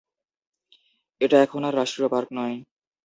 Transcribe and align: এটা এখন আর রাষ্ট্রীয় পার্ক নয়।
এটা 1.21 1.37
এখন 1.41 1.61
আর 1.63 1.73
রাষ্ট্রীয় 1.75 2.09
পার্ক 2.09 2.29
নয়। 2.33 2.55